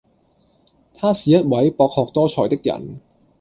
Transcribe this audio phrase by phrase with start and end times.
[0.95, 2.99] 他是一位博學多才的人